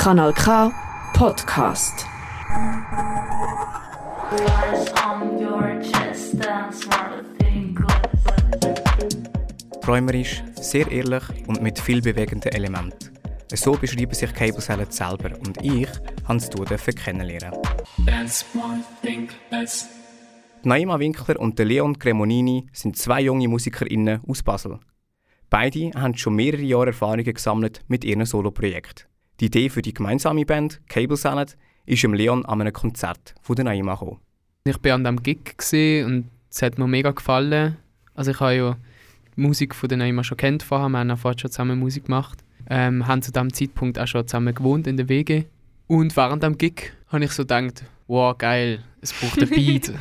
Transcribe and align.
Kanal 0.00 0.32
K 0.32 0.72
Podcast. 1.12 2.06
Träumerisch, 9.82 10.42
sehr 10.54 10.90
ehrlich 10.90 11.22
und 11.46 11.60
mit 11.60 11.78
viel 11.78 12.00
bewegenden 12.00 12.50
Elementen. 12.50 13.10
So 13.52 13.72
beschreiben 13.72 14.14
sich 14.14 14.32
Cable 14.32 14.62
Salad 14.62 14.90
selber 14.90 15.38
und 15.46 15.62
ich 15.62 15.90
Hans 16.26 16.48
du 16.48 16.64
kennenlernen. 16.64 17.60
Naima 20.62 20.98
Winkler 20.98 21.38
und 21.38 21.58
Leon 21.58 21.98
Cremonini 21.98 22.68
sind 22.72 22.96
zwei 22.96 23.20
junge 23.20 23.48
MusikerInnen 23.48 24.22
aus 24.26 24.42
Basel. 24.42 24.80
Beide 25.50 25.90
haben 25.94 26.16
schon 26.16 26.36
mehrere 26.36 26.62
Jahre 26.62 26.86
Erfahrungen 26.86 27.34
gesammelt 27.34 27.82
mit 27.86 28.02
ihren 28.06 28.24
Soloprojekten. 28.24 29.09
Die 29.40 29.46
Idee 29.46 29.70
für 29.70 29.80
die 29.80 29.94
gemeinsame 29.94 30.44
Band 30.44 30.82
Cable 30.86 31.16
Salad 31.16 31.56
ist 31.86 32.04
im 32.04 32.12
Leon 32.12 32.44
an 32.44 32.60
einem 32.60 32.74
Konzert 32.74 33.34
von 33.40 33.56
der 33.56 33.64
Naima 33.64 33.94
gekommen. 33.94 34.18
Ich 34.64 34.76
war 34.84 34.94
an 34.94 35.02
diesem 35.02 35.22
Gig 35.22 36.04
und 36.04 36.28
es 36.50 36.60
hat 36.60 36.78
mir 36.78 36.86
mega 36.86 37.10
gefallen. 37.10 37.78
Also 38.14 38.32
ich 38.32 38.40
habe 38.40 38.54
ja 38.54 38.76
die 39.34 39.40
Musik 39.40 39.74
von 39.74 39.88
der 39.88 39.96
Naima 39.96 40.22
schon 40.24 40.36
kennt 40.36 40.62
vorher, 40.62 40.90
wir 40.90 40.98
haben 40.98 41.16
vorher 41.16 41.38
schon 41.38 41.50
zusammen 41.50 41.78
Musik 41.78 42.04
gemacht. 42.04 42.44
Ähm, 42.68 43.06
haben 43.06 43.22
zu 43.22 43.32
diesem 43.32 43.50
Zeitpunkt 43.50 43.98
auch 43.98 44.06
schon 44.06 44.28
zusammen 44.28 44.54
gewohnt 44.54 44.86
in 44.86 44.98
der 44.98 45.08
WG. 45.08 45.44
Und 45.86 46.14
während 46.18 46.42
dem 46.42 46.58
Gig 46.58 46.92
habe 47.08 47.24
ich 47.24 47.32
so 47.32 47.44
gedacht, 47.44 47.84
wow, 48.08 48.36
geil, 48.36 48.84
es 49.00 49.14
braucht 49.14 49.40
einen 49.40 49.50
Beat. 49.50 49.86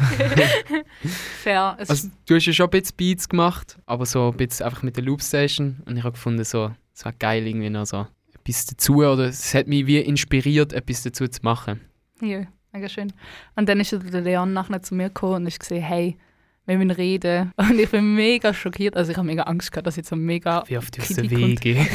Fair. 1.41 1.77
also, 1.79 2.09
du 2.26 2.35
hast 2.35 2.45
ja 2.45 2.51
schon 2.51 2.67
ein 2.67 2.71
bisschen 2.71 2.98
Beats 2.98 3.29
gemacht, 3.29 3.77
aber 3.85 4.05
so 4.05 4.31
ein 4.31 4.37
bisschen 4.37 4.65
einfach 4.65 4.84
mit 4.84 4.98
der 4.98 5.05
Loopstation. 5.05 5.77
Und 5.85 5.95
ich 5.95 6.03
habe 6.03 6.12
gefunden, 6.12 6.43
so, 6.43 6.71
es 6.93 7.05
war 7.05 7.13
geil, 7.13 7.48
irgendwie 7.48 7.70
noch 7.70 7.85
so 7.85 8.05
etwas 8.49 8.66
dazu, 8.66 8.95
oder 8.98 9.26
es 9.26 9.53
hat 9.53 9.67
mich 9.67 9.85
wie 9.85 9.99
inspiriert, 9.99 10.73
etwas 10.73 11.03
dazu 11.03 11.27
zu 11.27 11.40
machen. 11.43 11.82
Ja, 12.21 12.46
mega 12.73 12.90
schön. 12.90 13.13
Und 13.55 13.70
dann 13.70 13.79
ist 13.79 13.91
der 13.91 14.21
Leon 14.21 14.54
nachher 14.54 14.82
zu 14.82 14.96
mir 14.96 15.07
gekommen 15.07 15.35
und 15.35 15.48
ich 15.48 15.60
gesehen, 15.60 15.84
hey, 15.84 16.18
wir 16.65 16.77
müssen 16.77 16.91
reden. 16.91 17.51
Und 17.57 17.79
ich 17.79 17.90
bin 17.90 18.13
mega 18.13 18.54
schockiert. 18.54 18.96
Also 18.96 19.10
ich 19.10 19.18
habe 19.18 19.26
mega 19.26 19.41
Angst 19.43 19.71
gehabt, 19.71 19.88
dass 19.88 19.96
jetzt 19.96 20.10
so 20.10 20.15
mega 20.15 20.63
Wie 20.68 20.77
auf 20.77 20.91
die 20.91 21.01
Wege. 21.32 21.88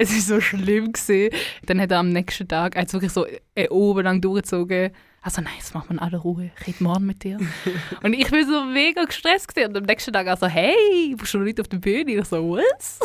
es 0.00 0.10
ist 0.10 0.26
so 0.26 0.40
schlimm 0.40 0.92
gewesen. 0.92 1.32
Dann 1.66 1.80
hat 1.80 1.92
er 1.92 2.00
am 2.00 2.08
nächsten 2.08 2.48
Tag 2.48 2.76
als 2.76 2.92
wirklich 2.92 3.12
so 3.12 3.24
oben 3.70 4.02
lang 4.02 4.20
durchgezogen. 4.20 4.90
Also 5.20 5.42
nein, 5.42 5.52
jetzt 5.58 5.74
machen 5.74 5.94
wir 5.94 6.02
alle 6.02 6.16
Ruhe. 6.16 6.50
Ich 6.60 6.66
rede 6.66 6.82
morgen 6.82 7.06
mit 7.06 7.22
dir. 7.22 7.38
und 8.02 8.14
ich 8.14 8.28
bin 8.32 8.44
so 8.48 8.64
mega 8.64 9.04
gestresst 9.04 9.46
gewesen. 9.46 9.68
Und 9.68 9.76
am 9.76 9.84
nächsten 9.84 10.12
Tag 10.12 10.26
also 10.26 10.48
hey, 10.48 11.14
bist 11.16 11.32
du 11.32 11.38
noch 11.38 11.44
nicht 11.44 11.60
auf 11.60 11.68
der 11.68 11.78
Bühne? 11.78 12.10
Ich 12.10 12.24
so 12.24 12.56
was? 12.56 12.98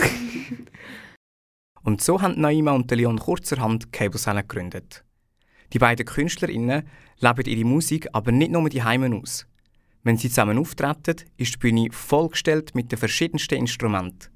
Und 1.87 2.01
so 2.01 2.21
haben 2.21 2.41
Naima 2.41 2.71
und 2.71 2.91
Leon 2.91 3.17
kurzerhand 3.17 3.93
Cable 3.93 4.19
Salad 4.19 4.49
gegründet. 4.49 5.05
Die 5.71 5.79
beiden 5.79 6.05
KünstlerInnen 6.05 6.83
leben 7.19 7.45
ihre 7.45 7.63
Musik 7.63 8.09
aber 8.11 8.33
nicht 8.33 8.51
nur 8.51 8.67
die 8.67 8.83
Heimen 8.83 9.13
aus. 9.13 9.47
Wenn 10.03 10.17
sie 10.17 10.27
zusammen 10.27 10.57
auftreten, 10.57 11.15
ist 11.37 11.53
die 11.53 11.57
Bühne 11.59 11.87
vollgestellt 11.91 12.75
mit 12.75 12.91
den 12.91 12.99
verschiedensten 12.99 13.55
Instrumenten. 13.55 14.27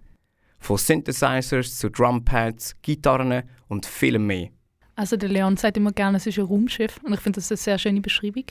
Von 0.59 0.77
Synthesizers 0.77 1.77
zu 1.77 1.89
Drumpads, 1.89 2.77
Gitarren 2.81 3.43
und 3.67 3.85
vielem 3.85 4.27
mehr. 4.27 4.47
Also 4.95 5.17
der 5.17 5.27
Leon 5.27 5.57
sagt 5.57 5.75
immer 5.75 5.91
gerne, 5.91 6.17
es 6.17 6.27
ist 6.27 6.39
ein 6.39 6.45
Raumschiff 6.45 7.01
und 7.03 7.11
ich 7.11 7.19
finde 7.19 7.41
das 7.41 7.51
eine 7.51 7.57
sehr 7.57 7.77
schöne 7.77 7.99
Beschreibung. 7.99 8.45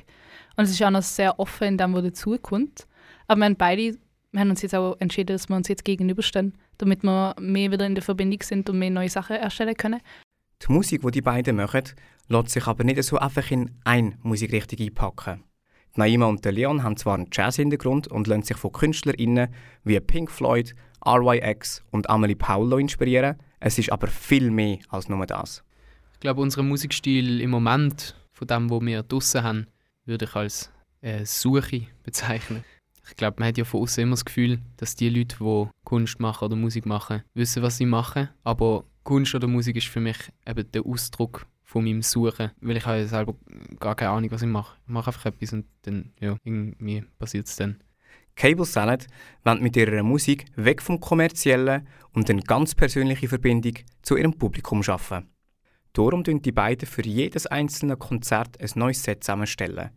Und 0.57 0.65
es 0.65 0.73
ist 0.73 0.83
auch 0.83 0.91
noch 0.91 1.01
sehr 1.01 1.41
offen 1.41 1.69
in 1.69 1.79
dem, 1.79 1.95
was 1.95 2.03
dazukommt. 2.03 2.87
Aber 3.27 3.39
wir 3.41 3.45
haben 3.47 3.57
beide 3.57 3.97
wir 4.33 4.41
haben 4.41 4.51
uns 4.51 4.63
jetzt 4.63 4.75
auch 4.75 4.97
entschieden, 5.01 5.35
dass 5.35 5.49
wir 5.49 5.57
uns 5.57 5.69
jetzt 5.69 5.85
gegenüberstehen, 5.85 6.55
damit 6.81 7.03
wir 7.03 7.35
mehr 7.39 7.71
wieder 7.71 7.87
in 7.87 7.95
der 7.95 8.03
Verbindung 8.03 8.43
sind 8.43 8.69
und 8.71 8.79
mehr 8.79 8.91
neue 8.91 9.09
Sachen 9.09 9.37
erstellen 9.37 9.77
können. 9.77 10.01
Die 10.67 10.73
Musik, 10.73 11.03
die 11.03 11.11
die 11.11 11.23
beiden 11.23 11.57
machen, 11.57 11.85
lässt 12.29 12.51
sich 12.51 12.67
aber 12.67 12.85
nicht 12.85 13.03
so 13.03 13.19
einfach 13.19 13.51
in 13.51 13.71
eine 13.85 14.19
Musikrichtung 14.23 14.79
einpacken. 14.79 15.45
Naima 15.97 16.27
und 16.27 16.45
Leon 16.45 16.83
haben 16.83 16.97
zwar 16.97 17.15
einen 17.15 17.29
Jazz-Hintergrund 17.33 18.09
und 18.09 18.27
lassen 18.27 18.43
sich 18.43 18.57
von 18.57 18.73
KünstlerInnen 18.73 19.49
wie 19.83 19.99
Pink 19.99 20.31
Floyd, 20.31 20.75
RYX 21.05 21.83
und 21.91 22.09
Amelie 22.09 22.37
Paulo 22.37 22.79
inspirieren. 22.79 23.37
Es 23.59 23.79
ist 23.79 23.91
aber 23.91 24.07
viel 24.07 24.51
mehr 24.51 24.79
als 24.89 25.09
nur 25.09 25.27
das. 25.27 25.65
Ich 26.15 26.21
glaube, 26.21 26.43
unseren 26.43 26.69
Musikstil 26.69 27.41
im 27.41 27.51
Moment, 27.51 28.15
von 28.33 28.47
dem, 28.47 28.71
was 28.71 28.81
wir 28.83 29.03
draussen 29.03 29.43
haben, 29.43 29.67
würde 30.05 30.27
ich 30.27 30.37
als 30.37 30.71
äh, 31.01 31.25
Suche 31.25 31.87
bezeichnen. 32.05 32.65
Ich 33.11 33.17
glaube, 33.17 33.37
man 33.39 33.49
hat 33.49 33.59
ja 33.59 33.65
von 33.65 33.83
außen 33.83 34.03
immer 34.03 34.13
das 34.13 34.25
Gefühl, 34.25 34.61
dass 34.77 34.95
die 34.95 35.09
Leute, 35.09 35.37
die 35.41 35.69
Kunst 35.85 36.21
machen 36.21 36.45
oder 36.45 36.57
Musik 36.57 36.87
machen, 36.87 37.23
wissen, 37.35 37.63
was 37.63 37.77
sie 37.77 37.87
machen. 37.87 38.29
Aber 38.45 38.85
Kunst 39.03 39.35
oder 39.35 39.49
Musik 39.49 39.77
ist 39.77 39.89
für 39.89 40.01
mich 40.01 40.17
eben 40.47 40.71
der 40.73 40.87
Ausdruck 40.87 41.47
von 41.65 41.85
meinem 41.85 42.03
Suchen, 42.03 42.51
weil 42.61 42.77
ich 42.77 42.87
habe 42.87 43.07
selber 43.07 43.35
gar 43.79 43.95
keine 43.95 44.13
Ahnung, 44.13 44.31
was 44.31 44.43
ich 44.43 44.49
mache. 44.49 44.77
Ich 44.87 44.93
mache 44.93 45.09
einfach 45.09 45.27
etwas 45.27 45.53
und 45.53 45.67
dann, 45.83 46.13
ja, 46.21 46.37
irgendwie 46.45 47.05
passiert 47.19 47.47
es 47.47 47.57
dann. 47.57 47.83
Cable 48.37 48.65
Salad 48.65 49.07
wendet 49.45 49.63
mit 49.63 49.77
ihrer 49.77 50.03
Musik 50.03 50.47
weg 50.57 50.81
vom 50.81 50.99
Kommerziellen 50.99 51.87
und 52.13 52.31
eine 52.31 52.43
ganz 52.43 52.75
persönliche 52.75 53.29
Verbindung 53.29 53.75
zu 54.03 54.17
ihrem 54.17 54.35
Publikum 54.35 54.83
schaffen. 54.83 55.29
Darum 55.93 56.25
tun 56.25 56.41
die 56.41 56.53
beiden 56.53 56.89
für 56.89 57.03
jedes 57.03 57.47
einzelne 57.47 57.97
Konzert 57.97 58.61
ein 58.61 58.71
neues 58.77 59.03
Set 59.03 59.25
zusammenstellen. 59.25 59.91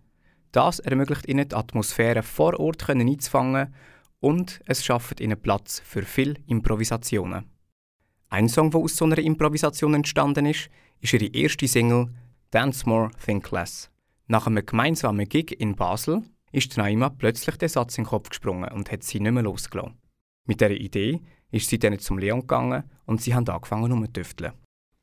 Das 0.53 0.79
ermöglicht 0.79 1.27
ihnen 1.27 1.49
die 1.49 1.55
Atmosphäre 1.55 2.21
vor 2.21 2.59
Ort 2.59 2.87
einzufangen 2.87 3.73
und 4.19 4.61
es 4.67 4.85
schafft 4.85 5.19
ihnen 5.19 5.41
Platz 5.41 5.81
für 5.83 6.03
viele 6.03 6.35
Improvisationen. 6.45 7.49
Ein 8.29 8.47
Song, 8.47 8.69
der 8.69 8.79
aus 8.79 8.95
so 8.95 9.05
einer 9.05 9.17
Improvisation 9.17 9.95
entstanden 9.95 10.45
ist, 10.45 10.69
ist 11.01 11.13
ihre 11.13 11.25
erste 11.25 11.67
Single 11.67 12.09
Dance 12.51 12.87
More, 12.87 13.09
Think 13.25 13.51
Less. 13.51 13.89
Nach 14.27 14.45
einem 14.45 14.63
gemeinsamen 14.63 15.27
Gig 15.27 15.59
in 15.59 15.75
Basel 15.75 16.21
ist 16.51 16.77
Naima 16.77 17.09
plötzlich 17.09 17.57
der 17.57 17.69
Satz 17.69 17.97
in 17.97 18.03
den 18.03 18.09
Kopf 18.09 18.29
gesprungen 18.29 18.71
und 18.71 18.91
hat 18.91 19.03
sie 19.03 19.19
nicht 19.19 19.31
mehr 19.31 19.43
losgelassen. 19.43 19.97
Mit 20.45 20.61
dieser 20.61 20.71
Idee 20.71 21.21
ist 21.49 21.67
sie 21.67 21.79
dann 21.79 21.97
zum 21.97 22.19
Leon 22.19 22.41
gegangen 22.41 22.83
und 23.05 23.21
sie 23.21 23.33
haben 23.33 23.47
angefangen 23.47 23.91
rumzutüfteln. 23.91 24.53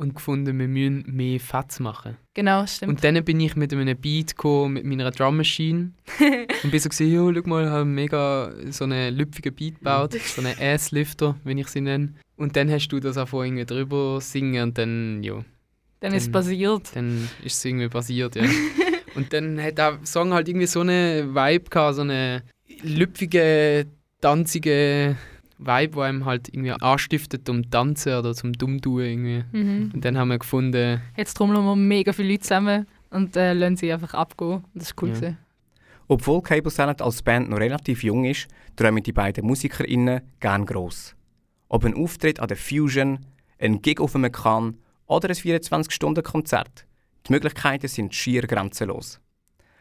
Und 0.01 0.15
gefunden, 0.15 0.59
wir 0.59 0.67
müssen 0.67 1.05
mehr 1.15 1.39
Fats 1.39 1.79
machen. 1.79 2.17
Genau, 2.33 2.67
stimmt. 2.67 2.89
Und 2.89 3.05
dann 3.05 3.23
bin 3.23 3.39
ich 3.39 3.55
mit 3.55 3.71
einem 3.71 3.99
Beat 3.99 4.35
gekommen, 4.35 4.73
mit 4.73 4.87
meiner 4.87 5.11
Drum 5.11 5.37
Machine. 5.37 5.93
und 6.63 6.71
bin 6.71 6.81
so 6.81 6.89
gesehen, 6.89 7.13
ja, 7.13 7.19
schau 7.35 7.47
mal, 7.47 7.65
ich 7.65 7.71
habe 7.71 7.85
mega 7.85 8.51
so 8.71 8.85
einen 8.85 9.15
lüpfigen 9.15 9.55
Beat 9.55 9.75
gebaut, 9.75 10.15
so 10.25 10.41
einen 10.41 10.59
Ass-Lifter, 10.59 11.37
wenn 11.45 11.59
ich 11.59 11.69
sie 11.69 11.83
nenne. 11.83 12.15
Und 12.39 12.57
dann 12.57 12.71
hast 12.71 12.89
du 12.89 12.99
das 12.99 13.19
auch 13.19 13.31
irgendwie 13.35 13.67
drüber 13.67 14.23
singen 14.23 14.63
und 14.63 14.79
dann, 14.79 15.23
ja. 15.23 15.45
Dann, 16.01 16.15
ist 16.15 16.29
es 16.29 16.33
passiert. 16.33 16.97
Dann 16.97 17.29
ist 17.45 17.59
es 17.59 17.65
irgendwie 17.67 17.91
passiert, 17.91 18.37
ja. 18.37 18.45
und 19.17 19.35
dann 19.35 19.63
hat 19.63 19.77
der 19.77 19.99
Song 20.05 20.33
halt 20.33 20.49
irgendwie 20.49 20.67
so 20.67 20.81
eine 20.81 21.29
Vibe 21.35 21.69
gehabt, 21.69 21.97
so 21.97 22.01
eine 22.01 22.43
lüpfige, 22.83 23.87
tanzige 24.23 25.19
Vibe, 25.61 25.95
die 25.95 26.01
einem 26.01 26.25
halt 26.25 26.49
irgendwie 26.49 26.73
anstiftet 26.73 27.47
zum 27.47 27.71
Tanzen 27.71 28.15
oder 28.15 28.35
zum 28.35 28.53
Dummtun 28.53 29.01
irgendwie. 29.01 29.45
Mhm. 29.53 29.91
Und 29.95 30.05
dann 30.05 30.17
haben 30.17 30.29
wir 30.29 30.39
gefunden... 30.39 31.01
Jetzt 31.17 31.35
trommeln 31.35 31.65
wir 31.65 31.77
mega 31.77 32.13
viele 32.13 32.31
Leute 32.31 32.43
zusammen 32.43 32.87
und 33.11 33.37
äh, 33.37 33.53
lassen 33.53 33.77
sie 33.77 33.93
einfach 33.93 34.15
abgehen. 34.15 34.65
Das 34.75 34.89
ist 34.89 35.03
cool. 35.03 35.13
Ja. 35.21 35.35
Obwohl 36.09 36.43
Cable 36.43 36.71
Salad 36.71 37.03
als 37.03 37.23
Band 37.23 37.51
noch 37.51 37.59
relativ 37.59 38.03
jung 38.03 38.25
ist, 38.25 38.49
träumen 38.75 39.03
die 39.03 39.13
beiden 39.13 39.47
MusikerInnen 39.47 40.23
gern 40.41 40.67
gross. 40.67 41.15
Ob 41.69 41.85
ein 41.85 41.95
Auftritt 41.95 42.41
an 42.41 42.49
der 42.49 42.57
Fusion, 42.57 43.21
ein 43.59 43.81
Gig 43.83 44.01
auf 44.01 44.17
einem 44.17 44.33
Kahn 44.33 44.79
oder 45.07 45.29
ein 45.29 45.35
24-Stunden-Konzert. 45.37 46.87
Die 47.27 47.33
Möglichkeiten 47.33 47.87
sind 47.87 48.15
schier 48.15 48.43
grenzenlos. 48.43 49.21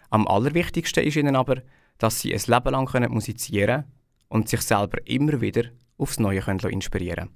Am 0.10 0.28
allerwichtigsten 0.28 1.04
ist 1.04 1.16
ihnen 1.16 1.36
aber, 1.36 1.62
dass 1.98 2.20
sie 2.20 2.34
ein 2.34 2.42
Leben 2.46 2.72
lang 2.72 3.12
musizieren 3.12 3.84
können 3.84 3.99
und 4.30 4.48
sich 4.48 4.62
selber 4.62 4.98
immer 5.06 5.42
wieder 5.42 5.64
aufs 5.98 6.20
Neue 6.20 6.42
können 6.42 6.60
inspirieren 6.60 7.30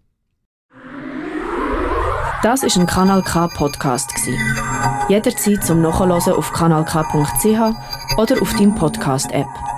Das 2.41 2.63
ist 2.63 2.77
ein 2.77 2.87
Kanal 2.87 3.21
K 3.23 3.47
Podcast 3.47 4.11
Jederzeit 5.09 5.63
zum 5.63 5.81
Nachhören 5.81 6.33
auf 6.33 6.53
kanalk.ch 6.53 8.17
oder 8.17 8.41
auf 8.41 8.53
deinem 8.53 8.75
Podcast 8.75 9.31
App. 9.31 9.72